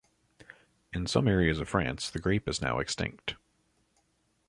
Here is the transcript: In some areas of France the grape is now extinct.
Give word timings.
In 0.91 1.05
some 1.05 1.27
areas 1.27 1.59
of 1.59 1.69
France 1.69 2.09
the 2.09 2.17
grape 2.17 2.49
is 2.49 2.59
now 2.59 2.79
extinct. 2.79 3.35